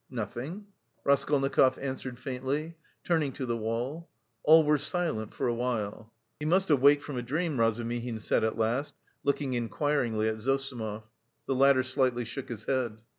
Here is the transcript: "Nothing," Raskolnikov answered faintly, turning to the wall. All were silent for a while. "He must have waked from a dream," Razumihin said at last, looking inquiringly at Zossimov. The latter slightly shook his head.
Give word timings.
"Nothing," 0.09 0.65
Raskolnikov 1.03 1.77
answered 1.77 2.17
faintly, 2.17 2.75
turning 3.03 3.33
to 3.33 3.45
the 3.45 3.55
wall. 3.55 4.09
All 4.41 4.63
were 4.63 4.79
silent 4.79 5.31
for 5.35 5.47
a 5.47 5.53
while. 5.53 6.11
"He 6.39 6.45
must 6.47 6.69
have 6.69 6.81
waked 6.81 7.03
from 7.03 7.17
a 7.17 7.21
dream," 7.21 7.59
Razumihin 7.59 8.19
said 8.19 8.43
at 8.43 8.57
last, 8.57 8.95
looking 9.23 9.53
inquiringly 9.53 10.27
at 10.27 10.37
Zossimov. 10.39 11.03
The 11.45 11.53
latter 11.53 11.83
slightly 11.83 12.25
shook 12.25 12.49
his 12.49 12.63
head. 12.65 13.03